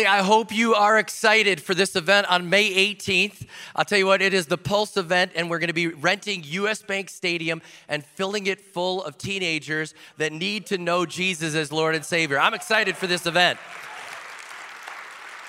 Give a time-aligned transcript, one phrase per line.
[0.00, 3.46] Valley, I hope you are excited for this event on May 18th.
[3.76, 6.42] I'll tell you what, it is the Pulse event, and we're going to be renting
[6.44, 11.70] US Bank Stadium and filling it full of teenagers that need to know Jesus as
[11.70, 12.40] Lord and Savior.
[12.40, 13.58] I'm excited for this event.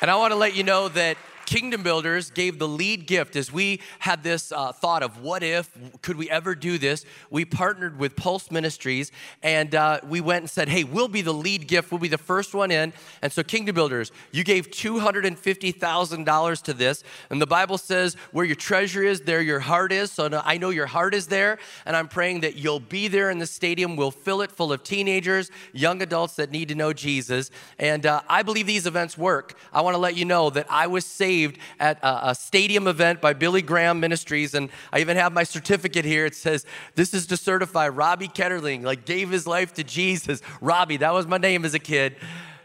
[0.01, 1.15] And I want to let you know that
[1.51, 5.69] Kingdom Builders gave the lead gift as we had this uh, thought of what if,
[6.01, 7.03] could we ever do this?
[7.29, 9.11] We partnered with Pulse Ministries
[9.43, 12.17] and uh, we went and said, hey, we'll be the lead gift, we'll be the
[12.17, 12.93] first one in.
[13.21, 17.03] And so, Kingdom Builders, you gave $250,000 to this.
[17.29, 20.09] And the Bible says, where your treasure is, there your heart is.
[20.09, 21.57] So I know your heart is there.
[21.85, 23.97] And I'm praying that you'll be there in the stadium.
[23.97, 27.51] We'll fill it full of teenagers, young adults that need to know Jesus.
[27.77, 29.57] And uh, I believe these events work.
[29.73, 32.87] I want to let you know that I was saved received at a, a stadium
[32.87, 34.53] event by Billy Graham Ministries.
[34.53, 36.25] And I even have my certificate here.
[36.25, 40.41] It says, This is to certify Robbie Ketterling, like gave his life to Jesus.
[40.59, 42.15] Robbie, that was my name as a kid.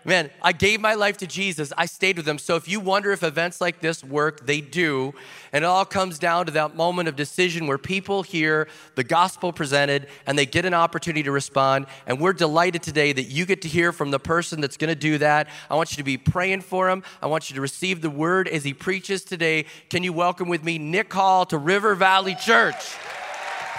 [0.06, 1.72] Man, I gave my life to Jesus.
[1.76, 2.38] I stayed with him.
[2.38, 5.12] So if you wonder if events like this work, they do.
[5.52, 9.52] And it all comes down to that moment of decision where people hear the gospel
[9.52, 11.86] presented and they get an opportunity to respond.
[12.06, 14.94] And we're delighted today that you get to hear from the person that's going to
[14.94, 15.48] do that.
[15.68, 17.02] I want you to be praying for him.
[17.20, 19.66] I want you to receive the word as he preaches today.
[19.90, 22.94] Can you welcome with me Nick Hall to River Valley Church?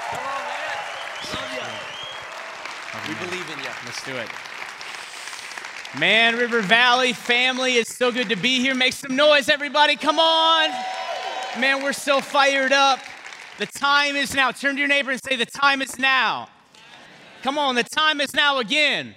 [0.09, 0.75] Come on, man.
[1.33, 3.13] Love you.
[3.13, 3.69] We believe in you.
[3.85, 4.27] Let's do it.
[5.99, 8.75] Man, River Valley family, it's so good to be here.
[8.75, 9.95] Make some noise, everybody.
[9.95, 10.69] Come on.
[11.59, 12.99] Man, we're so fired up.
[13.57, 14.51] The time is now.
[14.51, 16.49] Turn to your neighbor and say, The time is now.
[17.41, 19.15] Come on, the time is now again.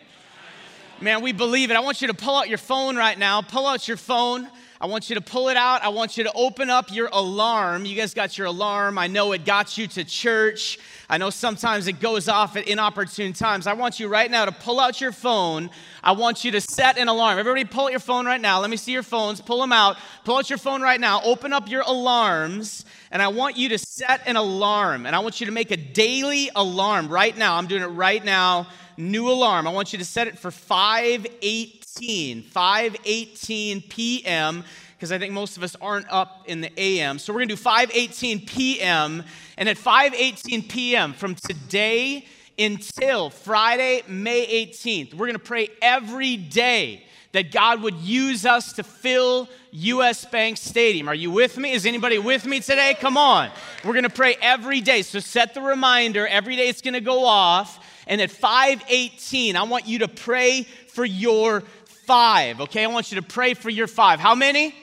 [1.02, 1.76] Man, we believe it.
[1.76, 3.42] I want you to pull out your phone right now.
[3.42, 4.48] Pull out your phone.
[4.82, 5.82] I want you to pull it out.
[5.82, 7.84] I want you to open up your alarm.
[7.84, 8.96] You guys got your alarm.
[8.96, 10.78] I know it got you to church.
[11.10, 13.66] I know sometimes it goes off at inopportune times.
[13.66, 15.68] I want you right now to pull out your phone.
[16.02, 17.38] I want you to set an alarm.
[17.38, 18.58] Everybody, pull out your phone right now.
[18.60, 19.42] Let me see your phones.
[19.42, 19.98] Pull them out.
[20.24, 21.20] Pull out your phone right now.
[21.24, 22.86] Open up your alarms.
[23.10, 25.04] And I want you to set an alarm.
[25.04, 27.56] And I want you to make a daily alarm right now.
[27.56, 28.66] I'm doing it right now.
[28.96, 29.68] New alarm.
[29.68, 34.64] I want you to set it for 5 8 5:18 p.m.
[34.96, 37.18] because I think most of us aren't up in the a.m.
[37.18, 39.24] So we're going to do 5:18 p.m.
[39.56, 41.12] and at 5:18 p.m.
[41.12, 42.26] from today
[42.58, 48.72] until Friday, May 18th, we're going to pray every day that God would use us
[48.74, 51.08] to fill US Bank Stadium.
[51.08, 51.72] Are you with me?
[51.72, 52.96] Is anybody with me today?
[53.00, 53.50] Come on.
[53.84, 55.02] We're going to pray every day.
[55.02, 56.26] So set the reminder.
[56.26, 57.78] Every day it's going to go off.
[58.06, 61.62] And at 518, I want you to pray for your
[62.10, 62.82] five, okay?
[62.82, 64.18] I want you to pray for your five.
[64.18, 64.74] How many?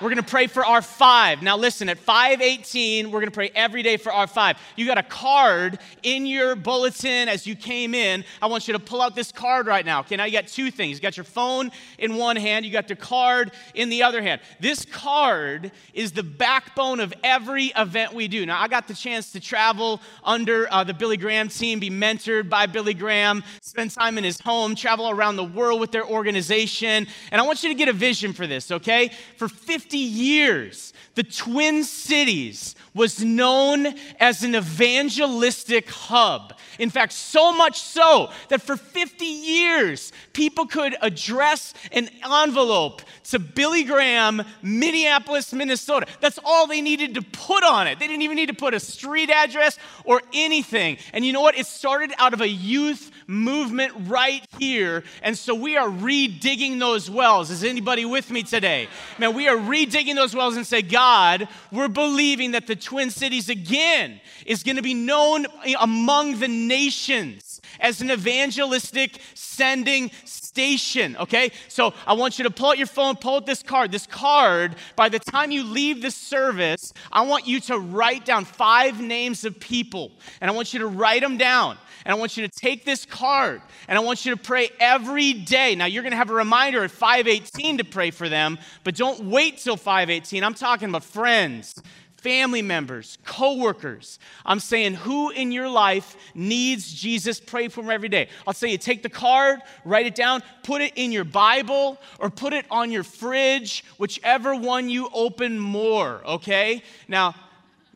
[0.00, 1.40] We're going to pray for our five.
[1.40, 4.58] Now, listen, at 518, we're going to pray every day for our five.
[4.74, 8.24] You got a card in your bulletin as you came in.
[8.42, 10.00] I want you to pull out this card right now.
[10.00, 10.96] Okay, now you got two things.
[10.98, 14.40] You got your phone in one hand, you got the card in the other hand.
[14.58, 18.44] This card is the backbone of every event we do.
[18.44, 22.48] Now, I got the chance to travel under uh, the Billy Graham team, be mentored
[22.48, 27.06] by Billy Graham, spend time in his home, travel around the world with their organization.
[27.30, 29.12] And I want you to get a vision for this, okay?
[29.36, 36.54] For 50 50 years, the Twin Cities was known as an evangelistic hub.
[36.78, 43.38] In fact, so much so that for 50 years, people could address an envelope to
[43.38, 46.06] Billy Graham, Minneapolis, Minnesota.
[46.20, 47.98] That's all they needed to put on it.
[47.98, 50.98] They didn't even need to put a street address or anything.
[51.12, 51.56] And you know what?
[51.56, 55.04] It started out of a youth movement right here.
[55.22, 57.50] And so we are redigging those wells.
[57.50, 58.88] Is anybody with me today?
[59.18, 63.48] Man, we are redigging those wells and say, God, we're believing that the Twin Cities
[63.48, 65.46] again is going to be known
[65.80, 70.10] among the nations as an evangelistic sending
[70.54, 71.50] station, okay?
[71.66, 73.90] So I want you to pull out your phone, pull out this card.
[73.90, 78.44] This card, by the time you leave this service, I want you to write down
[78.44, 81.76] five names of people, and I want you to write them down.
[82.04, 85.32] And I want you to take this card and I want you to pray every
[85.32, 85.74] day.
[85.74, 89.56] Now, you're to have a reminder at 518 to pray for them, but don't wait
[89.56, 90.44] till 518.
[90.44, 91.74] I'm talking about friends,
[92.24, 94.18] family members, coworkers.
[94.46, 97.38] I'm saying who in your life needs Jesus?
[97.38, 98.30] Pray for them every day.
[98.46, 102.30] I'll say you take the card, write it down, put it in your Bible, or
[102.30, 106.82] put it on your fridge, whichever one you open more, okay?
[107.08, 107.34] Now,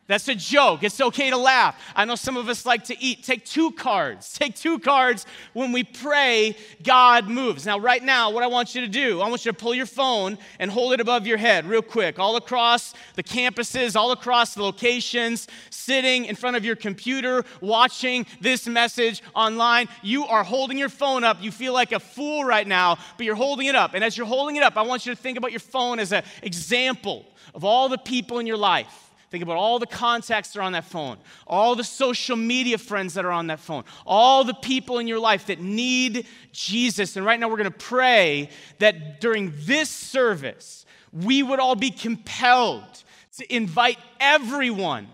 [0.09, 0.81] That's a joke.
[0.81, 1.79] It's okay to laugh.
[1.95, 3.23] I know some of us like to eat.
[3.23, 4.33] Take two cards.
[4.39, 7.67] Take two cards when we pray, God moves.
[7.67, 9.85] Now, right now, what I want you to do, I want you to pull your
[9.85, 14.55] phone and hold it above your head real quick, all across the campuses, all across
[14.55, 19.89] the locations, sitting in front of your computer, watching this message online.
[20.01, 21.37] You are holding your phone up.
[21.39, 23.93] You feel like a fool right now, but you're holding it up.
[23.93, 26.11] And as you're holding it up, I want you to think about your phone as
[26.11, 30.59] an example of all the people in your life Think about all the contacts that
[30.59, 34.43] are on that phone, all the social media friends that are on that phone, all
[34.43, 37.15] the people in your life that need Jesus.
[37.15, 38.49] And right now, we're going to pray
[38.79, 43.03] that during this service, we would all be compelled
[43.37, 45.07] to invite everyone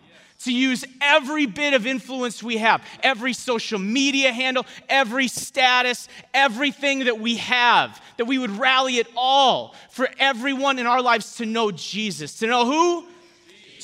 [0.46, 7.06] to use every bit of influence we have, every social media handle, every status, everything
[7.06, 11.46] that we have, that we would rally it all for everyone in our lives to
[11.46, 12.38] know Jesus.
[12.40, 13.08] To know who?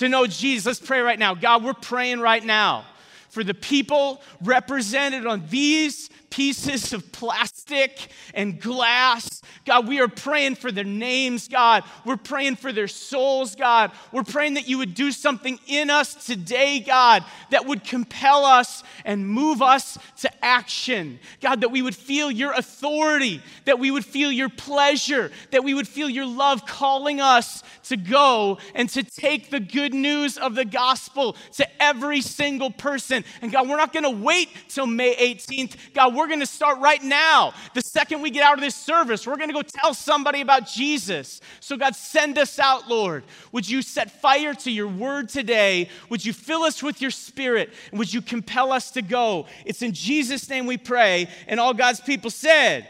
[0.01, 0.65] To know Jesus.
[0.65, 1.35] Let's pray right now.
[1.35, 2.85] God, we're praying right now
[3.29, 9.41] for the people represented on these pieces of plastic and glass.
[9.65, 11.83] God, we are praying for their names, God.
[12.03, 13.91] We're praying for their souls, God.
[14.11, 18.83] We're praying that you would do something in us today, God, that would compel us
[19.05, 21.19] and move us to action.
[21.41, 25.73] God, that we would feel your authority, that we would feel your pleasure, that we
[25.73, 30.55] would feel your love calling us to go and to take the good news of
[30.55, 33.25] the gospel to every single person.
[33.41, 35.75] And God, we're not going to wait till May 18th.
[35.93, 37.53] God, we're going to start right now.
[37.73, 40.67] The second we get out of this service, we're going to go tell somebody about
[40.67, 41.41] Jesus.
[41.59, 43.25] So, God, send us out, Lord.
[43.51, 45.89] Would you set fire to your word today?
[46.09, 47.73] Would you fill us with your spirit?
[47.91, 49.47] And would you compel us to go?
[49.65, 51.27] It's in Jesus' name we pray.
[51.47, 52.87] And all God's people said,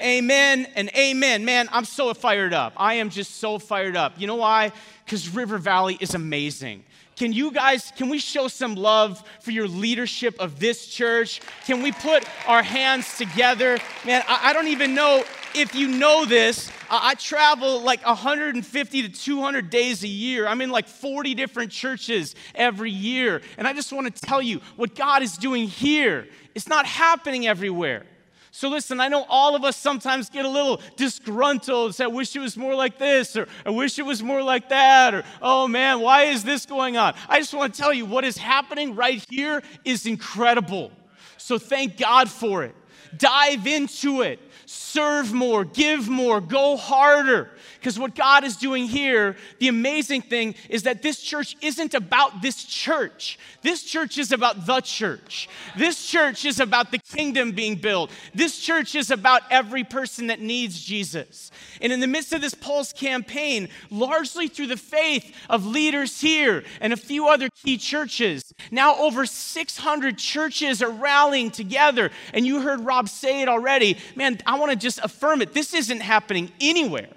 [0.00, 1.44] Amen and amen.
[1.44, 2.72] Man, I'm so fired up.
[2.76, 4.14] I am just so fired up.
[4.18, 4.72] You know why?
[5.04, 6.84] Because River Valley is amazing.
[7.20, 11.42] Can you guys, can we show some love for your leadership of this church?
[11.66, 13.78] Can we put our hands together?
[14.06, 15.22] Man, I, I don't even know
[15.54, 16.70] if you know this.
[16.88, 20.46] I, I travel like 150 to 200 days a year.
[20.46, 23.42] I'm in like 40 different churches every year.
[23.58, 27.46] And I just want to tell you what God is doing here, it's not happening
[27.46, 28.06] everywhere.
[28.52, 32.34] So listen, I know all of us sometimes get a little disgruntled, say, I wish
[32.34, 35.68] it was more like this, or I wish it was more like that, or oh
[35.68, 37.14] man, why is this going on?
[37.28, 40.90] I just want to tell you what is happening right here is incredible.
[41.36, 42.74] So thank God for it.
[43.16, 47.50] Dive into it serve more, give more, go harder.
[47.80, 52.42] Because what God is doing here, the amazing thing is that this church isn't about
[52.42, 53.38] this church.
[53.62, 55.48] This church is about the church.
[55.78, 58.10] This church is about the kingdom being built.
[58.34, 61.50] This church is about every person that needs Jesus.
[61.80, 66.64] And in the midst of this Pulse campaign, largely through the faith of leaders here
[66.82, 72.10] and a few other key churches, now over 600 churches are rallying together.
[72.34, 73.96] And you heard Rob say it already.
[74.16, 75.54] Man, I want to just affirm it.
[75.54, 77.08] This isn't happening anywhere.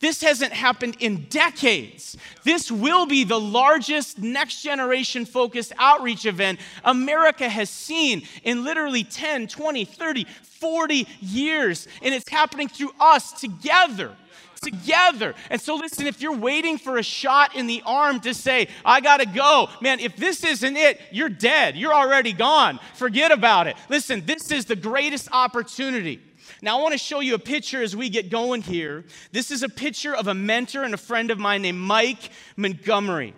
[0.00, 2.16] This hasn't happened in decades.
[2.44, 9.02] This will be the largest next generation focused outreach event America has seen in literally
[9.02, 11.88] 10, 20, 30, 40 years.
[12.00, 14.16] And it's happening through us together
[14.60, 15.36] together.
[15.50, 19.00] And so, listen, if you're waiting for a shot in the arm to say, I
[19.00, 21.76] gotta go, man, if this isn't it, you're dead.
[21.76, 22.80] You're already gone.
[22.94, 23.76] Forget about it.
[23.88, 26.20] Listen, this is the greatest opportunity
[26.60, 29.04] now, I want to show you a picture as we get going here.
[29.30, 33.34] This is a picture of a mentor and a friend of mine named Mike Montgomery.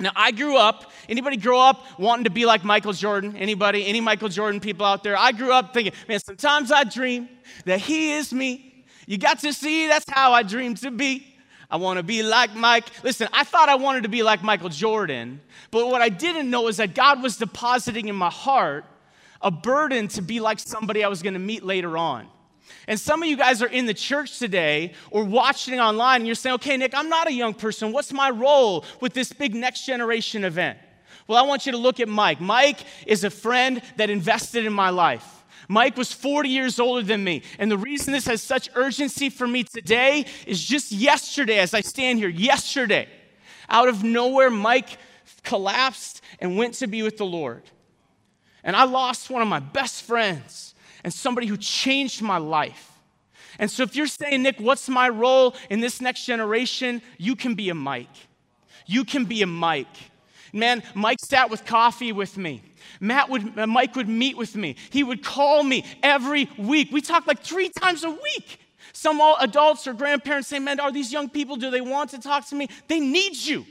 [0.00, 3.36] Now, I grew up, anybody grow up wanting to be like Michael Jordan?
[3.36, 3.86] Anybody?
[3.86, 5.16] Any Michael Jordan people out there?
[5.16, 7.28] I grew up thinking, man, sometimes I dream
[7.64, 8.84] that he is me.
[9.06, 11.36] You got to see, that's how I dream to be.
[11.70, 12.86] I want to be like Mike.
[13.04, 16.68] Listen, I thought I wanted to be like Michael Jordan, but what I didn't know
[16.68, 18.84] is that God was depositing in my heart
[19.42, 22.28] a burden to be like somebody I was going to meet later on.
[22.86, 26.34] And some of you guys are in the church today or watching online and you're
[26.34, 27.92] saying, okay, Nick, I'm not a young person.
[27.92, 30.78] What's my role with this big next generation event?
[31.26, 32.40] Well, I want you to look at Mike.
[32.40, 35.44] Mike is a friend that invested in my life.
[35.68, 37.42] Mike was 40 years older than me.
[37.58, 41.82] And the reason this has such urgency for me today is just yesterday, as I
[41.82, 43.06] stand here, yesterday,
[43.68, 44.96] out of nowhere, Mike
[45.42, 47.62] collapsed and went to be with the Lord.
[48.64, 50.67] And I lost one of my best friends
[51.04, 52.92] and somebody who changed my life.
[53.58, 57.02] And so, if you're saying, Nick, what's my role in this next generation?
[57.16, 58.06] You can be a Mike.
[58.86, 59.86] You can be a Mike.
[60.52, 62.62] Man, Mike sat with coffee with me.
[63.00, 64.76] Matt would, uh, Mike would meet with me.
[64.90, 66.88] He would call me every week.
[66.90, 68.60] We talked like three times a week.
[68.92, 72.48] Some adults or grandparents say, Man, are these young people, do they want to talk
[72.48, 72.68] to me?
[72.88, 73.66] They need you.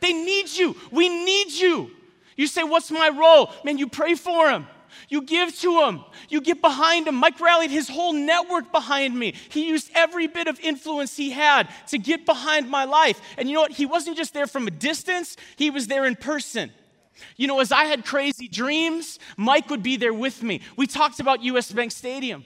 [0.00, 0.76] They need you.
[0.90, 1.90] We need you.
[2.36, 3.50] You say, What's my role?
[3.64, 4.66] Man, you pray for them.
[5.08, 6.04] You give to him.
[6.28, 7.14] You get behind him.
[7.16, 9.34] Mike rallied his whole network behind me.
[9.50, 13.20] He used every bit of influence he had to get behind my life.
[13.36, 13.72] And you know what?
[13.72, 16.70] He wasn't just there from a distance, he was there in person.
[17.36, 20.60] You know, as I had crazy dreams, Mike would be there with me.
[20.76, 22.44] We talked about US Bank Stadium.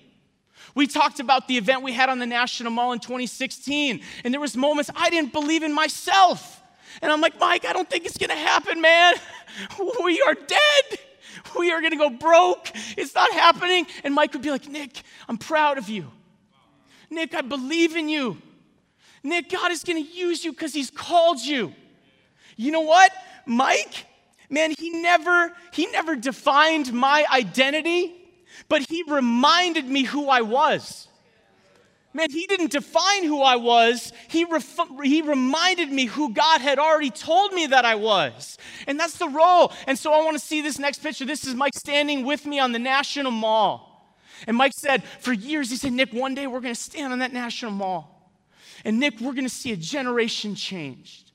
[0.74, 4.40] We talked about the event we had on the National Mall in 2016, and there
[4.40, 6.62] was moments I didn't believe in myself.
[7.00, 9.14] And I'm like, Mike, I don't think it's gonna happen, man.
[10.04, 10.98] We are dead.
[11.58, 12.70] We are gonna go broke.
[12.96, 13.86] It's not happening.
[14.04, 16.10] And Mike would be like, Nick, I'm proud of you.
[17.10, 18.38] Nick, I believe in you.
[19.22, 21.72] Nick, God is gonna use you because He's called you.
[22.56, 23.12] You know what?
[23.44, 24.06] Mike,
[24.50, 28.14] man, he never, he never defined my identity,
[28.68, 31.08] but he reminded me who I was.
[32.16, 34.10] Man, he didn't define who I was.
[34.28, 38.56] He, ref- he reminded me who God had already told me that I was.
[38.86, 39.70] And that's the role.
[39.86, 41.26] And so I want to see this next picture.
[41.26, 44.16] This is Mike standing with me on the National Mall.
[44.46, 47.18] And Mike said, for years, he said, Nick, one day we're going to stand on
[47.18, 48.32] that National Mall.
[48.82, 51.32] And Nick, we're going to see a generation changed.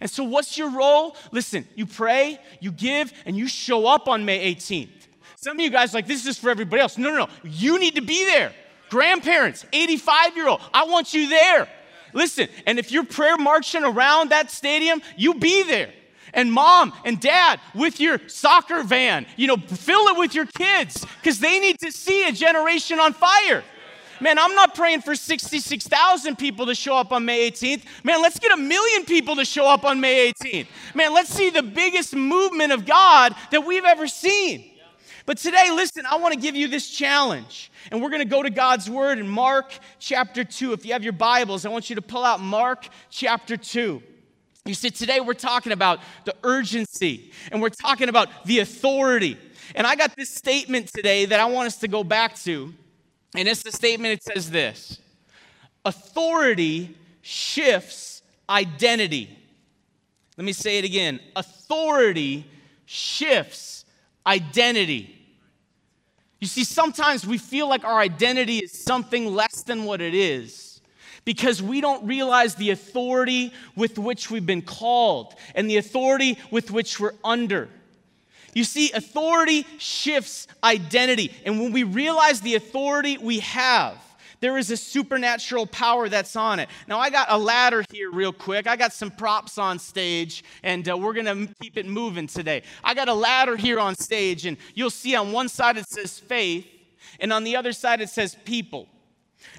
[0.00, 1.16] And so, what's your role?
[1.32, 5.08] Listen, you pray, you give, and you show up on May 18th.
[5.36, 6.98] Some of you guys like, this is for everybody else.
[6.98, 7.28] No, no, no.
[7.42, 8.52] You need to be there
[8.94, 11.68] grandparents, 85 year old, I want you there.
[12.12, 15.92] Listen, and if you're prayer marching around that stadium, you be there.
[16.32, 21.04] And mom and dad with your soccer van, you know, fill it with your kids
[21.16, 23.64] because they need to see a generation on fire.
[24.20, 27.82] Man, I'm not praying for 66,000 people to show up on May 18th.
[28.04, 30.68] Man, let's get a million people to show up on May 18th.
[30.94, 34.70] Man, let's see the biggest movement of God that we've ever seen.
[35.26, 37.70] But today, listen, I want to give you this challenge.
[37.90, 40.74] And we're going to go to God's word in Mark chapter 2.
[40.74, 44.02] If you have your Bibles, I want you to pull out Mark chapter 2.
[44.66, 49.38] You see, today we're talking about the urgency and we're talking about the authority.
[49.74, 52.72] And I got this statement today that I want us to go back to.
[53.36, 54.98] And it's the statement, it says this
[55.84, 59.38] Authority shifts identity.
[60.36, 61.20] Let me say it again.
[61.36, 62.46] Authority
[62.86, 63.83] shifts
[64.26, 65.10] identity.
[66.40, 70.80] You see, sometimes we feel like our identity is something less than what it is
[71.24, 76.70] because we don't realize the authority with which we've been called and the authority with
[76.70, 77.68] which we're under.
[78.54, 81.32] You see, authority shifts identity.
[81.44, 83.96] And when we realize the authority we have,
[84.44, 86.68] there is a supernatural power that's on it.
[86.86, 88.66] Now, I got a ladder here, real quick.
[88.66, 92.62] I got some props on stage, and uh, we're going to keep it moving today.
[92.84, 96.18] I got a ladder here on stage, and you'll see on one side it says
[96.18, 96.66] faith,
[97.20, 98.86] and on the other side it says people.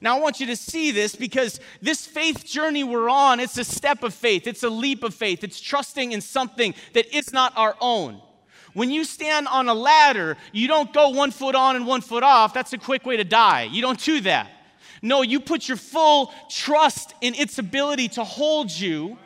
[0.02, 3.64] Now, I want you to see this because this faith journey we're on, it's a
[3.64, 7.58] step of faith, it's a leap of faith, it's trusting in something that is not
[7.58, 8.22] our own.
[8.76, 12.22] When you stand on a ladder, you don't go one foot on and one foot
[12.22, 12.54] off.
[12.54, 13.64] That's a quick way to die.
[13.64, 14.52] You don't do that.
[15.06, 19.20] No, you put your full trust in its ability to hold you.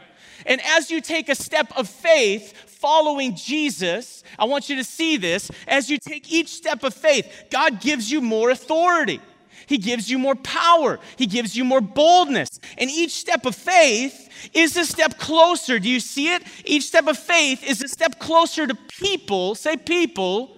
[0.45, 5.15] And as you take a step of faith following Jesus, I want you to see
[5.15, 5.49] this.
[5.69, 9.21] As you take each step of faith, God gives you more authority.
[9.67, 10.99] He gives you more power.
[11.15, 12.59] He gives you more boldness.
[12.77, 15.79] And each step of faith is a step closer.
[15.79, 16.43] Do you see it?
[16.65, 20.57] Each step of faith is a step closer to people, say people,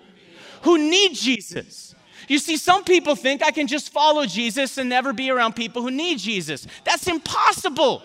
[0.63, 1.93] who need Jesus.
[2.31, 5.81] You see, some people think I can just follow Jesus and never be around people
[5.81, 6.65] who need Jesus.
[6.85, 8.03] That's impossible.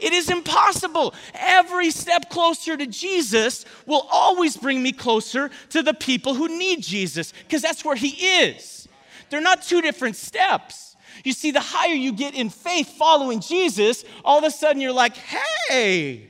[0.00, 1.12] It is impossible.
[1.34, 6.82] Every step closer to Jesus will always bring me closer to the people who need
[6.82, 8.88] Jesus because that's where He is.
[9.28, 10.96] They're not two different steps.
[11.22, 14.90] You see, the higher you get in faith following Jesus, all of a sudden you're
[14.90, 16.28] like, hey.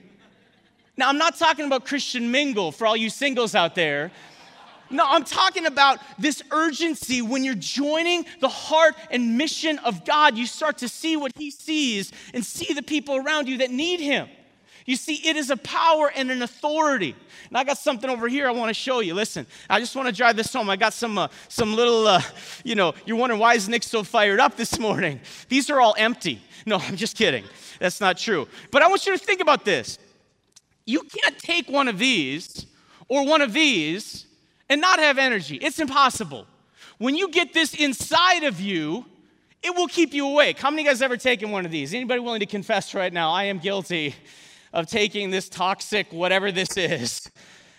[0.96, 4.10] Now, I'm not talking about Christian mingle for all you singles out there.
[4.90, 10.36] No, I'm talking about this urgency when you're joining the heart and mission of God.
[10.36, 14.00] You start to see what He sees and see the people around you that need
[14.00, 14.28] Him.
[14.86, 17.16] You see, it is a power and an authority.
[17.48, 19.14] And I got something over here I want to show you.
[19.14, 20.70] Listen, I just want to drive this home.
[20.70, 22.22] I got some, uh, some little, uh,
[22.62, 25.20] you know, you're wondering why is Nick so fired up this morning?
[25.48, 26.40] These are all empty.
[26.64, 27.44] No, I'm just kidding.
[27.80, 28.46] That's not true.
[28.70, 29.98] But I want you to think about this.
[30.86, 32.66] You can't take one of these
[33.08, 34.26] or one of these
[34.68, 35.56] and not have energy.
[35.56, 36.46] It's impossible.
[36.98, 39.04] When you get this inside of you,
[39.62, 40.58] it will keep you awake.
[40.58, 41.92] How many of you guys ever taken one of these?
[41.92, 43.32] Anybody willing to confess right now?
[43.32, 44.14] I am guilty
[44.72, 47.30] of taking this toxic, whatever this is,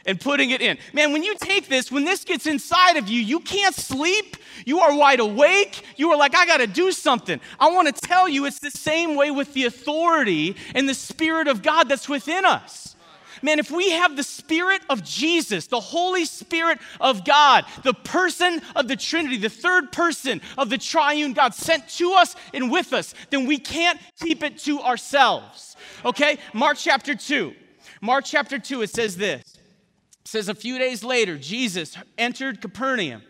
[0.05, 0.77] and putting it in.
[0.93, 4.37] Man, when you take this, when this gets inside of you, you can't sleep.
[4.65, 5.83] You are wide awake.
[5.95, 7.39] You are like, I got to do something.
[7.59, 11.47] I want to tell you, it's the same way with the authority and the Spirit
[11.47, 12.95] of God that's within us.
[13.41, 18.61] Man, if we have the Spirit of Jesus, the Holy Spirit of God, the person
[18.75, 22.93] of the Trinity, the third person of the triune God sent to us and with
[22.93, 25.75] us, then we can't keep it to ourselves.
[26.05, 26.37] Okay?
[26.53, 27.53] Mark chapter 2.
[28.01, 29.41] Mark chapter 2, it says this.
[29.41, 33.21] It says, A few days later, Jesus entered Capernaum.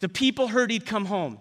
[0.00, 1.38] The people heard he'd come home.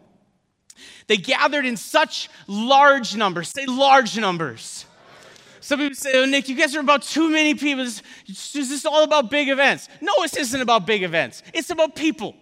[1.08, 4.86] They gathered in such large numbers, say large numbers
[5.66, 7.84] some people say, oh, Nick, you guys are about too many people.
[7.84, 8.04] Is
[8.54, 9.90] this all about big events?
[10.00, 11.42] No, this isn't about big events.
[11.56, 12.36] It's about people.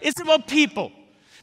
[0.00, 0.90] It's about people.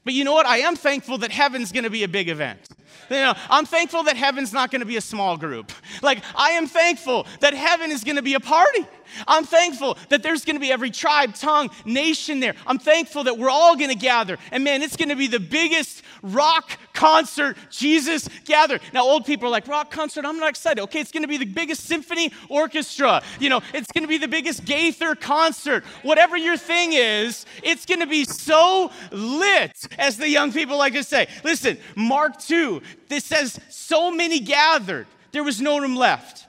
[0.03, 0.47] But you know what?
[0.47, 2.67] I am thankful that heaven's going to be a big event.
[3.09, 5.71] You know, I'm thankful that heaven's not going to be a small group.
[6.01, 8.85] Like, I am thankful that heaven is going to be a party.
[9.27, 12.55] I'm thankful that there's going to be every tribe, tongue, nation there.
[12.67, 14.37] I'm thankful that we're all going to gather.
[14.51, 18.81] And man, it's going to be the biggest rock concert Jesus gathered.
[18.93, 20.81] Now, old people are like, rock concert, I'm not excited.
[20.83, 23.21] Okay, it's going to be the biggest symphony orchestra.
[23.39, 25.83] You know, it's going to be the biggest Gaither concert.
[26.03, 30.93] Whatever your thing is, it's going to be so lit, as the young people like
[30.93, 31.27] to say.
[31.43, 36.45] Listen, Mark 2, this says, so many gathered, there was no room left.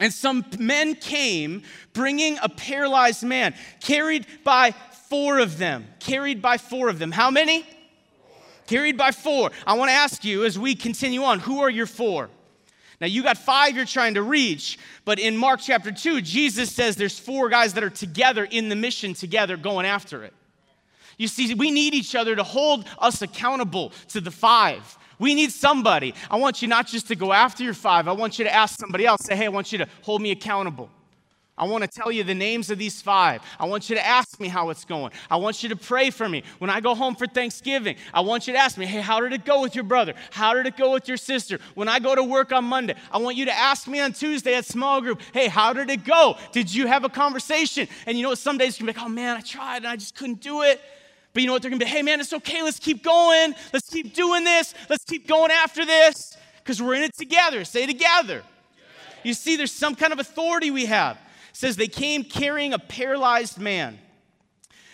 [0.00, 4.74] And some men came bringing a paralyzed man, carried by
[5.08, 5.86] four of them.
[6.00, 7.12] Carried by four of them.
[7.12, 7.64] How many?
[8.66, 9.50] Carried by four.
[9.66, 12.30] I want to ask you as we continue on who are your four?
[13.00, 16.96] Now, you got five you're trying to reach, but in Mark chapter 2, Jesus says
[16.96, 20.32] there's four guys that are together in the mission together going after it.
[21.18, 24.96] You see, we need each other to hold us accountable to the five.
[25.18, 26.14] We need somebody.
[26.30, 28.78] I want you not just to go after your five, I want you to ask
[28.78, 30.90] somebody else, say, hey, I want you to hold me accountable.
[31.56, 33.40] I want to tell you the names of these five.
[33.60, 35.12] I want you to ask me how it's going.
[35.30, 36.42] I want you to pray for me.
[36.58, 39.32] When I go home for Thanksgiving, I want you to ask me, hey, how did
[39.32, 40.14] it go with your brother?
[40.32, 41.60] How did it go with your sister?
[41.74, 44.54] When I go to work on Monday, I want you to ask me on Tuesday
[44.54, 46.36] at small group, hey, how did it go?
[46.50, 47.86] Did you have a conversation?
[48.06, 48.38] And you know what?
[48.38, 50.62] Some days you can be like, oh man, I tried and I just couldn't do
[50.62, 50.80] it.
[51.34, 51.62] But you know what?
[51.62, 52.62] They're going to be, hey, man, it's okay.
[52.62, 53.54] Let's keep going.
[53.72, 54.72] Let's keep doing this.
[54.88, 57.64] Let's keep going after this because we're in it together.
[57.64, 58.42] Say together.
[59.24, 61.16] You see, there's some kind of authority we have.
[61.16, 63.98] It says they came carrying a paralyzed man.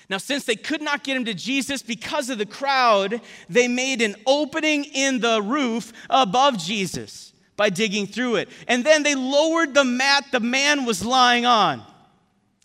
[0.08, 4.02] Now, since they could not get him to Jesus because of the crowd, they made
[4.02, 8.48] an opening in the roof above Jesus by digging through it.
[8.66, 11.82] And then they lowered the mat the man was lying on.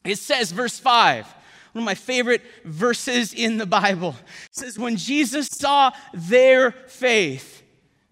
[0.05, 1.27] It says, verse 5
[1.75, 4.15] one of my favorite verses in the Bible.
[4.45, 7.63] It says, When Jesus saw their faith,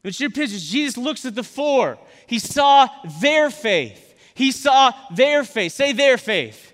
[0.02, 1.98] which your pictures, Jesus looks at the four.
[2.28, 2.90] He saw
[3.22, 4.16] their faith.
[4.34, 5.72] He saw their faith.
[5.72, 6.74] Say their faith.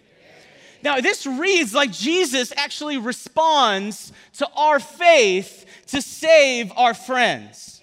[0.82, 7.79] Now, this reads like Jesus actually responds to our faith to save our friends.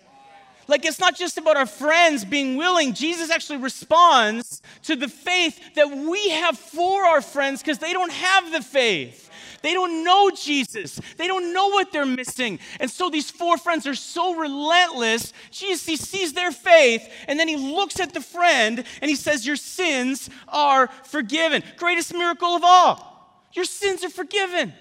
[0.69, 2.93] Like it's not just about our friends being willing.
[2.93, 8.13] Jesus actually responds to the faith that we have for our friends because they don't
[8.13, 9.31] have the faith.
[9.63, 11.01] They don't know Jesus.
[11.17, 12.59] They don't know what they're missing.
[12.79, 15.33] And so these four friends are so relentless.
[15.51, 19.47] Jesus, he sees their faith, and then he looks at the friend and he says,
[19.47, 21.63] Your sins are forgiven.
[21.77, 23.49] Greatest miracle of all.
[23.55, 24.73] Your sins are forgiven.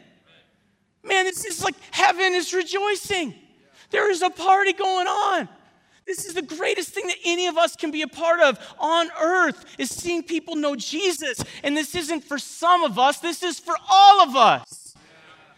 [1.04, 3.34] Man, this is like heaven is rejoicing.
[3.92, 5.48] There is a party going on.
[6.06, 9.10] This is the greatest thing that any of us can be a part of on
[9.20, 11.44] earth is seeing people know Jesus.
[11.64, 14.96] And this isn't for some of us, this is for all of us.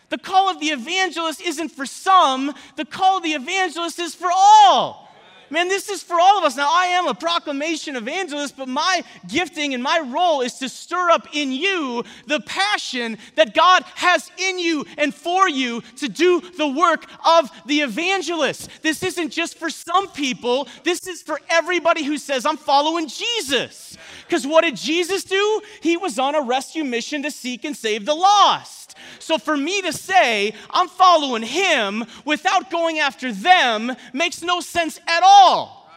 [0.09, 4.29] The call of the evangelist isn't for some, the call of the evangelist is for
[4.33, 5.06] all.
[5.49, 6.57] Man, this is for all of us.
[6.57, 11.09] Now, I am a proclamation evangelist, but my gifting and my role is to stir
[11.09, 16.41] up in you the passion that God has in you and for you to do
[16.41, 18.69] the work of the evangelist.
[18.81, 23.97] This isn't just for some people, this is for everybody who says, I'm following Jesus.
[24.25, 25.61] Because what did Jesus do?
[25.81, 28.86] He was on a rescue mission to seek and save the lost.
[29.19, 34.99] So for me to say I'm following him without going after them makes no sense
[35.07, 35.91] at all.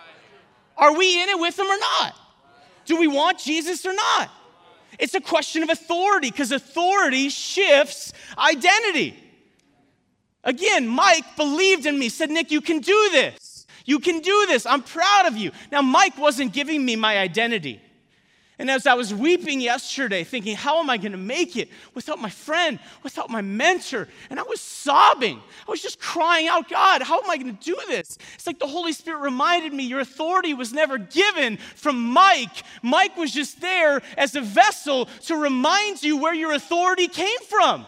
[0.76, 2.14] Are we in it with him or not?
[2.86, 4.30] Do we want Jesus or not?
[4.98, 9.16] It's a question of authority because authority shifts identity.
[10.42, 13.66] Again, Mike believed in me, said, Nick, you can do this.
[13.84, 14.66] You can do this.
[14.66, 15.52] I'm proud of you.
[15.70, 17.80] Now, Mike wasn't giving me my identity.
[18.60, 22.18] And as I was weeping yesterday, thinking, how am I going to make it without
[22.18, 24.06] my friend, without my mentor?
[24.28, 25.40] And I was sobbing.
[25.66, 28.18] I was just crying out, God, how am I going to do this?
[28.34, 32.62] It's like the Holy Spirit reminded me your authority was never given from Mike.
[32.82, 37.86] Mike was just there as a vessel to remind you where your authority came from.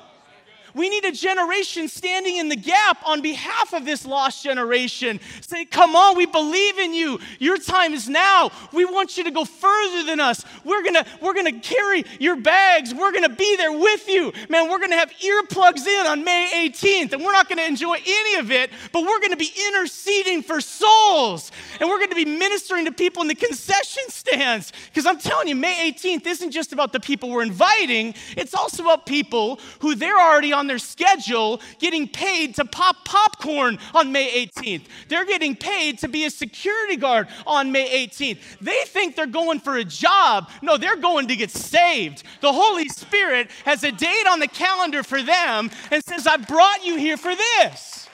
[0.75, 5.21] We need a generation standing in the gap on behalf of this lost generation.
[5.41, 7.21] Say, come on, we believe in you.
[7.39, 8.51] Your time is now.
[8.73, 10.45] We want you to go further than us.
[10.65, 12.95] We're gonna, we're gonna carry your bags.
[12.95, 14.33] We're gonna be there with you.
[14.49, 18.37] Man, we're gonna have earplugs in on May 18th, and we're not gonna enjoy any
[18.37, 21.51] of it, but we're gonna be interceding for souls.
[21.81, 24.73] And we're gonna be ministering to people in the concession stands.
[24.87, 28.83] Because I'm telling you, May 18th isn't just about the people we're inviting, it's also
[28.83, 34.46] about people who they're already on their schedule getting paid to pop popcorn on May
[34.46, 34.85] 18th.
[35.09, 38.38] They're getting paid to be a security guard on May 18th.
[38.61, 40.51] They think they're going for a job.
[40.62, 42.22] No, they're going to get saved.
[42.40, 46.85] The Holy Spirit has a date on the calendar for them and says, I brought
[46.85, 48.09] you here for this.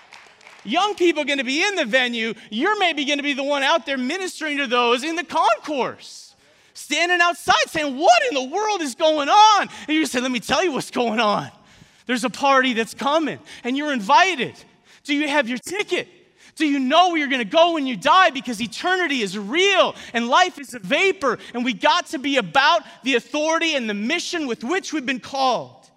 [0.65, 2.35] Young people are going to be in the venue.
[2.51, 6.29] You're maybe going to be the one out there ministering to those in the concourse
[6.79, 9.69] standing outside saying, What in the world is going on?
[9.87, 11.51] And you say, Let me tell you what's going on.
[12.09, 14.55] There's a party that's coming, and you're invited.
[15.05, 16.09] Do you have your ticket?
[16.57, 18.31] Do you know where you're going to go when you die?
[18.31, 22.83] Because eternity is real and life is a vapor, and we got to be about
[23.05, 25.91] the authority and the mission with which we've been called.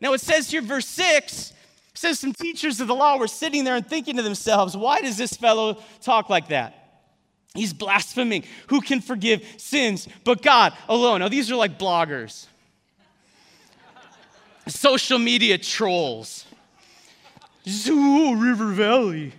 [0.00, 1.52] Now it says here, verse 6
[1.92, 5.18] says some teachers of the law were sitting there and thinking to themselves, why does
[5.18, 7.04] this fellow talk like that?
[7.54, 8.44] He's blaspheming.
[8.68, 11.20] Who can forgive sins but God alone?
[11.20, 12.46] Now, these are like bloggers,
[14.66, 16.44] social media trolls.
[17.68, 19.32] Zoo River Valley.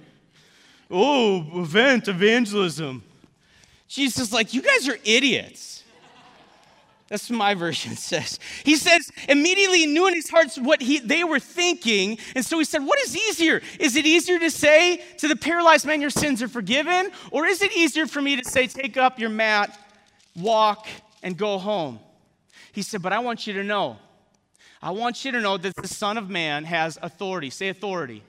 [0.90, 3.04] Oh, event, evangelism.
[3.88, 5.84] Jesus, like, you guys are idiots.
[7.08, 8.40] That's what my version says.
[8.64, 12.18] He says, immediately knew in his heart what he, they were thinking.
[12.36, 13.62] And so he said, What is easier?
[13.80, 17.12] Is it easier to say to the paralyzed man, Your sins are forgiven?
[17.32, 19.78] Or is it easier for me to say, Take up your mat,
[20.36, 20.88] walk,
[21.24, 22.00] and go home?
[22.74, 23.98] He said, But I want you to know,
[24.82, 27.50] I want you to know that the Son of Man has authority.
[27.50, 28.24] Say authority.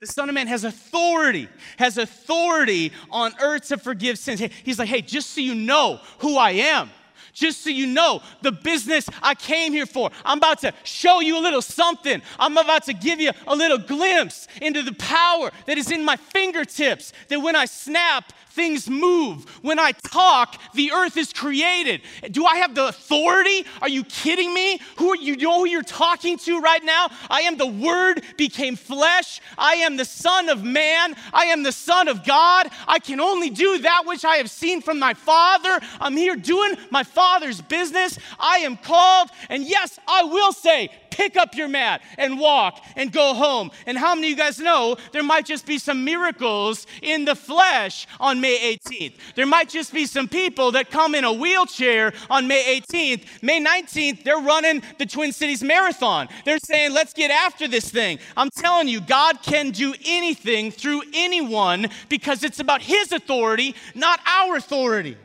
[0.00, 4.42] The Son of Man has authority, has authority on earth to forgive sins.
[4.62, 6.90] He's like, hey, just so you know who I am
[7.34, 10.10] just so you know the business I came here for.
[10.24, 12.22] I'm about to show you a little something.
[12.38, 16.16] I'm about to give you a little glimpse into the power that is in my
[16.16, 17.12] fingertips.
[17.28, 19.44] That when I snap, things move.
[19.62, 22.02] When I talk, the earth is created.
[22.30, 23.66] Do I have the authority?
[23.82, 24.78] Are you kidding me?
[24.96, 27.08] Who are you know who you're talking to right now?
[27.28, 29.40] I am the word became flesh.
[29.58, 31.16] I am the son of man.
[31.32, 32.68] I am the son of God.
[32.86, 35.80] I can only do that which I have seen from my father.
[36.00, 38.18] I'm here doing my father's business.
[38.38, 43.12] I am called and yes, I will say pick up your mat and walk and
[43.12, 43.70] go home.
[43.86, 47.34] And how many of you guys know there might just be some miracles in the
[47.34, 49.14] flesh on May 18th?
[49.36, 53.24] There might just be some people that come in a wheelchair on May 18th.
[53.42, 56.28] May 19th, they're running the Twin Cities Marathon.
[56.44, 58.18] They're saying, let's get after this thing.
[58.36, 64.20] I'm telling you, God can do anything through anyone because it's about His authority, not
[64.26, 65.16] our authority.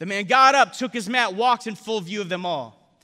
[0.00, 2.96] The man got up, took his mat, walked in full view of them all.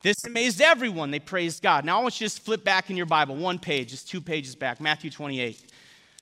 [0.00, 1.10] This amazed everyone.
[1.10, 1.84] They praised God.
[1.84, 4.22] Now I want you to just flip back in your Bible, one page, just two
[4.22, 5.62] pages back, Matthew 28.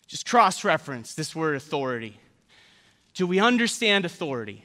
[0.09, 2.19] Just cross reference this word authority.
[3.15, 4.65] Do we understand authority?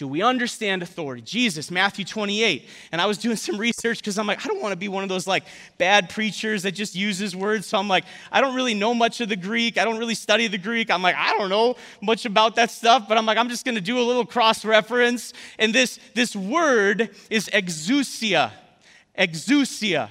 [0.00, 1.20] Do we understand authority?
[1.20, 2.66] Jesus, Matthew 28.
[2.90, 5.02] And I was doing some research because I'm like, I don't want to be one
[5.02, 5.44] of those like
[5.76, 7.66] bad preachers that just uses words.
[7.66, 9.76] So I'm like, I don't really know much of the Greek.
[9.76, 10.90] I don't really study the Greek.
[10.90, 13.78] I'm like, I don't know much about that stuff, but I'm like, I'm just to
[13.78, 15.34] do a little cross reference.
[15.58, 18.52] And this, this word is exousia.
[19.18, 20.08] Exousia.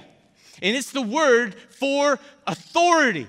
[0.62, 3.26] And it's the word for authority.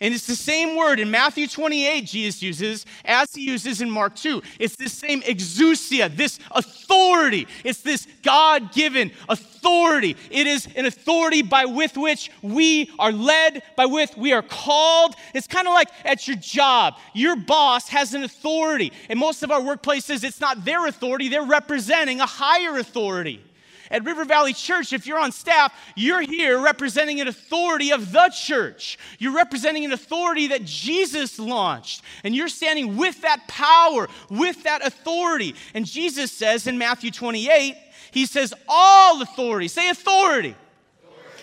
[0.00, 4.14] And it's the same word in Matthew 28 Jesus uses as he uses in Mark
[4.14, 4.40] 2.
[4.60, 7.48] It's this same exousia, this authority.
[7.64, 10.16] It's this God given authority.
[10.30, 15.16] It is an authority by with which we are led, by which we are called.
[15.34, 16.94] It's kind of like at your job.
[17.12, 18.92] Your boss has an authority.
[19.10, 23.44] In most of our workplaces, it's not their authority, they're representing a higher authority.
[23.90, 28.30] At River Valley Church, if you're on staff, you're here representing an authority of the
[28.34, 28.98] church.
[29.18, 32.02] You're representing an authority that Jesus launched.
[32.24, 35.54] And you're standing with that power, with that authority.
[35.74, 37.76] And Jesus says in Matthew 28,
[38.10, 40.54] He says, All authority, say authority.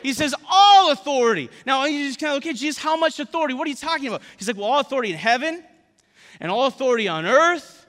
[0.06, 1.50] He says, all authority.
[1.66, 3.56] Now, you just kind of, okay, Jesus, how much authority?
[3.56, 4.22] What are you talking about?
[4.38, 5.64] He's like, well, all authority in heaven
[6.40, 7.88] and all authority on earth.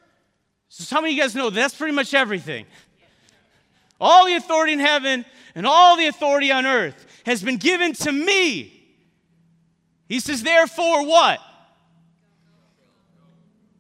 [0.71, 2.65] So, some of you guys know that's pretty much everything.
[4.01, 8.13] All the authority in heaven and all the authority on earth has been given to
[8.13, 8.73] me.
[10.09, 11.41] He says, therefore, what?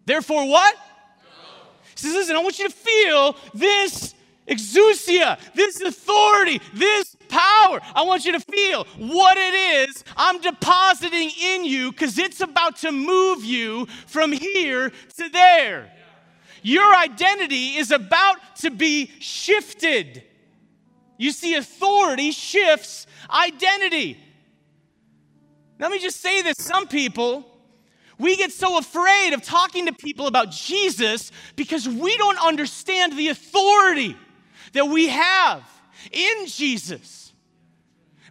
[0.06, 0.74] Therefore, what?
[1.94, 4.14] He says, listen, I want you to feel this
[4.48, 7.80] exousia, this authority, this power.
[7.94, 12.76] I want you to feel what it is I'm depositing in you because it's about
[12.78, 15.92] to move you from here to there.
[16.66, 20.24] Your identity is about to be shifted.
[21.16, 24.18] You see, authority shifts identity.
[25.78, 27.46] Let me just say this some people,
[28.18, 33.28] we get so afraid of talking to people about Jesus because we don't understand the
[33.28, 34.16] authority
[34.72, 35.62] that we have
[36.10, 37.25] in Jesus.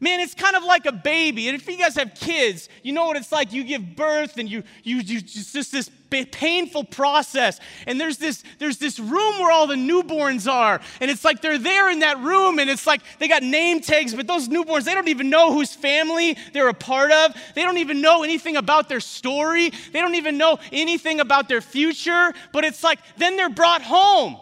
[0.01, 1.47] Man, it's kind of like a baby.
[1.47, 3.53] And if you guys have kids, you know what it's like.
[3.53, 7.60] You give birth and you, you, you just this painful process.
[7.88, 10.79] And there's this, there's this room where all the newborns are.
[11.01, 14.13] And it's like they're there in that room and it's like they got name tags,
[14.13, 17.36] but those newborns, they don't even know whose family they're a part of.
[17.53, 19.71] They don't even know anything about their story.
[19.91, 22.34] They don't even know anything about their future.
[22.51, 24.38] But it's like then they're brought home.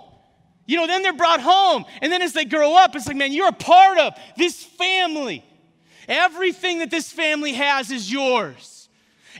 [0.65, 1.85] You know, then they're brought home.
[2.01, 5.43] And then as they grow up, it's like, man, you're a part of this family.
[6.07, 8.89] Everything that this family has is yours.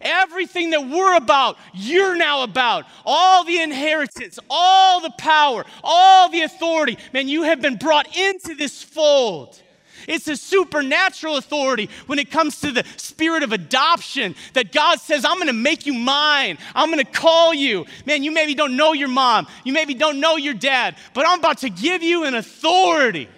[0.02, 2.86] Everything that we're about, you're now about.
[3.06, 6.98] All the inheritance, all the power, all the authority.
[7.14, 9.62] Man, you have been brought into this fold.
[10.08, 15.26] It's a supernatural authority when it comes to the spirit of adoption that God says,
[15.26, 16.58] I'm to make you mine.
[16.74, 17.86] I'm to call you.
[18.06, 19.48] Man, you maybe don't know your mom.
[19.64, 23.30] You maybe don't know your dad, but I'm about to give you an authority.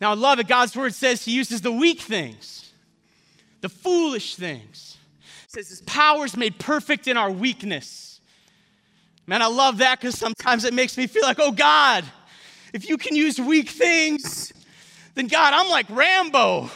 [0.00, 0.48] Now, I love it.
[0.48, 2.72] God's word says He uses the weak things,
[3.60, 4.98] the foolish things.
[5.46, 8.20] It says His power is made perfect in our weakness.
[9.26, 12.04] Man, I love that because sometimes it makes me feel like, oh God,
[12.72, 14.52] if you can use weak things,
[15.16, 16.70] then God, I'm like Rambo.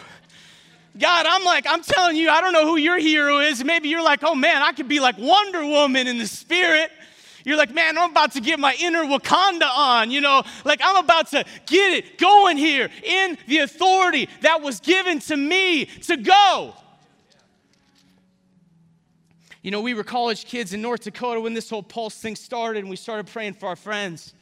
[0.98, 3.62] God, I'm like, I'm telling you, I don't know who your hero is.
[3.62, 6.90] Maybe you're like, oh man, I could be like Wonder Woman in the spirit.
[7.44, 10.96] You're like, man, I'm about to get my inner Wakanda on, you know, like I'm
[10.96, 16.16] about to get it going here in the authority that was given to me to
[16.16, 16.74] go.
[19.62, 22.80] You know, we were college kids in North Dakota when this whole pulse thing started,
[22.80, 24.32] and we started praying for our friends.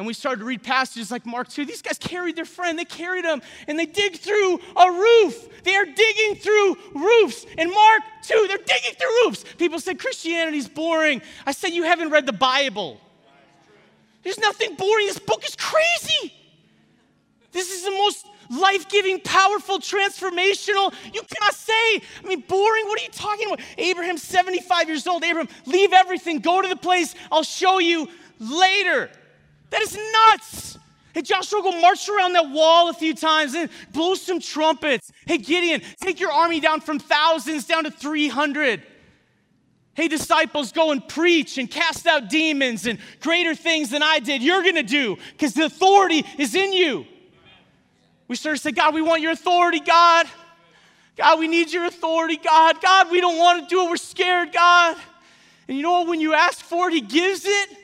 [0.00, 1.66] And we started to read passages like Mark 2.
[1.66, 5.62] These guys carried their friend, they carried him, and they dig through a roof.
[5.62, 7.44] They are digging through roofs.
[7.58, 9.44] In Mark 2, they're digging through roofs.
[9.58, 11.20] People said Christianity's boring.
[11.44, 12.98] I said, You haven't read the Bible.
[14.22, 15.06] There's nothing boring.
[15.06, 16.32] This book is crazy.
[17.52, 18.24] This is the most
[18.58, 20.94] life giving, powerful, transformational.
[21.12, 22.86] You cannot say, I mean, boring.
[22.86, 23.60] What are you talking about?
[23.76, 25.24] Abraham's 75 years old.
[25.24, 28.08] Abraham, leave everything, go to the place I'll show you
[28.38, 29.10] later.
[29.70, 30.78] That is nuts.
[31.12, 35.10] Hey, Joshua, go march around that wall a few times and blow some trumpets.
[35.26, 38.82] Hey, Gideon, take your army down from thousands down to 300.
[39.94, 44.40] Hey, disciples, go and preach and cast out demons and greater things than I did.
[44.40, 47.06] You're going to do because the authority is in you.
[48.28, 50.26] We start to say, God, we want your authority, God.
[51.16, 52.80] God, we need your authority, God.
[52.80, 53.90] God, we don't want to do it.
[53.90, 54.96] We're scared, God.
[55.66, 56.08] And you know what?
[56.08, 57.79] When you ask for it, He gives it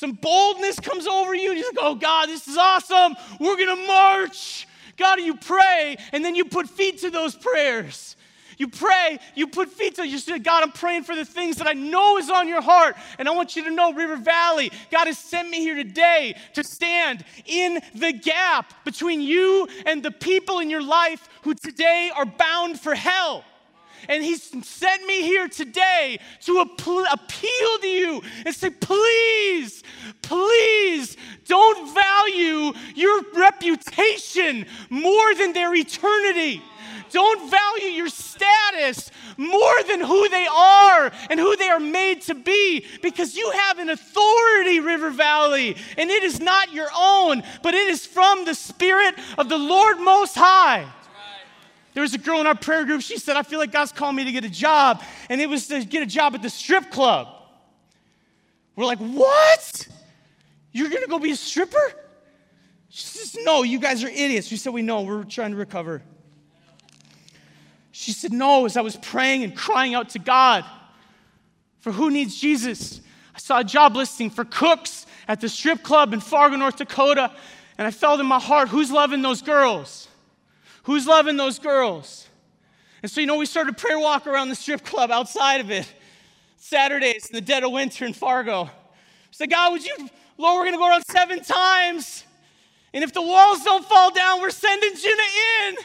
[0.00, 3.14] some boldness comes over you, and you like, oh God, this is awesome.
[3.38, 4.66] We're gonna march.
[4.96, 8.16] God, you pray, and then you put feet to those prayers.
[8.56, 11.66] You pray, you put feet to you say, God, I'm praying for the things that
[11.66, 12.96] I know is on your heart.
[13.18, 16.64] And I want you to know, River Valley, God has sent me here today to
[16.64, 22.26] stand in the gap between you and the people in your life who today are
[22.26, 23.44] bound for hell.
[24.08, 29.82] And He's sent me here today to appeal to you and say, please,
[30.22, 36.62] please don't value your reputation more than their eternity.
[37.10, 42.34] Don't value your status more than who they are and who they are made to
[42.34, 47.74] be because you have an authority, River Valley, and it is not your own, but
[47.74, 50.86] it is from the Spirit of the Lord Most High.
[51.92, 54.16] There was a girl in our prayer group, she said, I feel like God's calling
[54.16, 56.90] me to get a job, and it was to get a job at the strip
[56.90, 57.28] club.
[58.76, 59.88] We're like, What?
[60.72, 61.92] You're gonna go be a stripper?
[62.90, 64.50] She says, No, you guys are idiots.
[64.50, 66.02] We said, We know, we're trying to recover.
[67.92, 70.64] She said, No, as I was praying and crying out to God
[71.80, 73.00] for who needs Jesus,
[73.34, 77.32] I saw a job listing for cooks at the strip club in Fargo, North Dakota,
[77.78, 80.08] and I felt in my heart, Who's loving those girls?
[80.84, 82.26] Who's loving those girls?
[83.02, 85.90] And so, you know, we started prayer walk around the strip club outside of it,
[86.56, 88.64] Saturdays in the dead of winter in Fargo.
[88.64, 88.70] I
[89.30, 89.96] said, God, would you,
[90.36, 92.24] Lord, we're going to go around seven times.
[92.92, 95.22] And if the walls don't fall down, we're sending Jenna
[95.68, 95.76] in.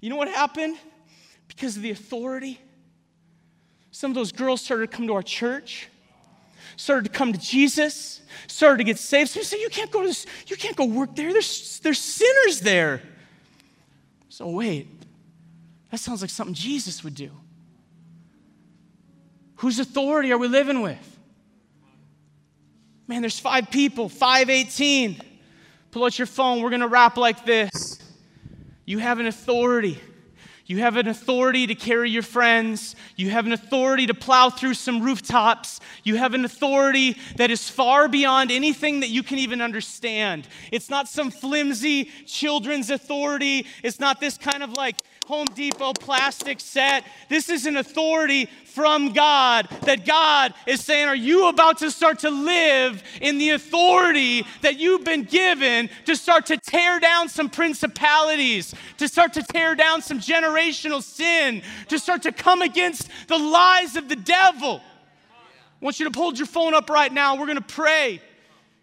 [0.00, 0.76] You know what happened?
[1.48, 2.60] Because of the authority,
[3.90, 5.88] some of those girls started to come to our church.
[6.82, 9.30] Started to come to Jesus, started to get saved.
[9.30, 11.32] So you say, you can't go to this, you can't go work there.
[11.32, 13.00] There's, there's sinners there.
[14.28, 14.88] So wait,
[15.90, 17.30] that sounds like something Jesus would do.
[19.56, 20.98] Whose authority are we living with?
[23.06, 25.20] Man, there's five people, 518.
[25.92, 26.62] Pull out your phone.
[26.62, 28.00] We're going to wrap like this.
[28.84, 30.00] You have an authority.
[30.66, 32.94] You have an authority to carry your friends.
[33.16, 35.80] You have an authority to plow through some rooftops.
[36.04, 40.46] You have an authority that is far beyond anything that you can even understand.
[40.70, 43.66] It's not some flimsy children's authority.
[43.82, 47.04] It's not this kind of like Home Depot plastic set.
[47.28, 52.20] This is an authority from God that God is saying, Are you about to start
[52.20, 57.48] to live in the authority that you've been given to start to tear down some
[57.48, 63.38] principalities, to start to tear down some generational sin, to start to come against the
[63.38, 64.80] lies of the devil?
[64.80, 67.36] I want you to hold your phone up right now.
[67.36, 68.20] We're going to pray.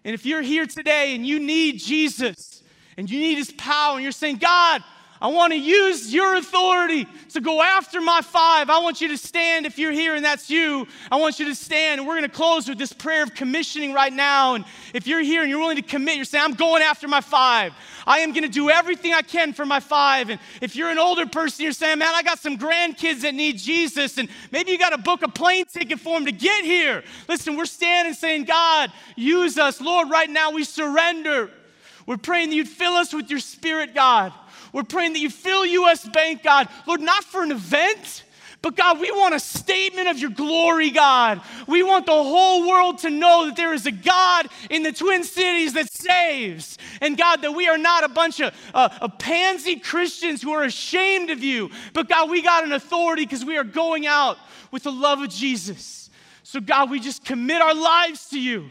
[0.06, 2.64] And if you're here today and you need Jesus
[2.98, 4.84] and you need his power and you're saying, God,
[5.22, 8.70] I want to use your authority to go after my five.
[8.70, 10.88] I want you to stand if you're here and that's you.
[11.12, 12.00] I want you to stand.
[12.00, 14.56] And we're going to close with this prayer of commissioning right now.
[14.56, 17.20] And if you're here and you're willing to commit, you're saying, I'm going after my
[17.20, 17.74] five.
[18.08, 20.30] I am going to do everything I can for my five.
[20.30, 23.58] And if you're an older person, you're saying, man, I got some grandkids that need
[23.58, 24.18] Jesus.
[24.18, 27.04] And maybe you got to book a plane ticket for them to get here.
[27.28, 29.82] Listen, we're standing saying, God, use us.
[29.82, 31.52] Lord, right now we surrender.
[32.06, 34.34] We're praying that you'd fill us with your spirit, God.
[34.74, 36.68] We're praying that you fill US Bank, God.
[36.88, 38.24] Lord, not for an event,
[38.62, 41.42] but God, we want a statement of your glory, God.
[41.66, 45.24] We want the whole world to know that there is a God in the Twin
[45.24, 46.78] Cities that saves.
[47.00, 50.64] And God, that we are not a bunch of, uh, of pansy Christians who are
[50.64, 54.38] ashamed of you, but God, we got an authority because we are going out
[54.72, 56.10] with the love of Jesus.
[56.44, 58.70] So, God, we just commit our lives to you.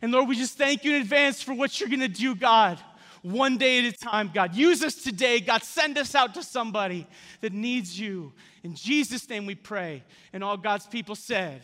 [0.00, 2.80] And Lord, we just thank you in advance for what you're going to do, God
[3.26, 4.54] one day at a time, God.
[4.54, 5.64] Use us today, God.
[5.64, 7.06] Send us out to somebody
[7.40, 8.32] that needs you.
[8.62, 10.04] In Jesus' name we pray.
[10.32, 11.62] And all God's people said,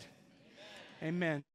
[1.01, 1.15] Amen.
[1.15, 1.43] Amen.